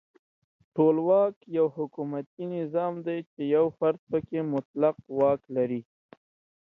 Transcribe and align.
ټولواک 0.75 1.35
یو 1.57 1.65
حکومتي 1.77 2.43
نظام 2.55 2.93
دی 3.05 3.17
چې 3.31 3.41
یو 3.55 3.65
فرد 3.77 3.99
پکې 4.09 4.39
مطلق 4.53 4.95
واک 5.17 5.41
لري. 5.55 5.81